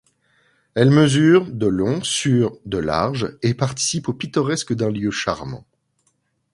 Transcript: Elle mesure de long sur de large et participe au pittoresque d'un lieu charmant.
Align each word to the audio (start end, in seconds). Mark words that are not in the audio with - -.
Elle 0.73 0.89
mesure 0.89 1.45
de 1.51 1.67
long 1.67 2.01
sur 2.03 2.57
de 2.65 2.79
large 2.79 3.37
et 3.43 3.53
participe 3.53 4.09
au 4.09 4.13
pittoresque 4.13 4.73
d'un 4.73 4.89
lieu 4.89 5.11
charmant. 5.11 5.63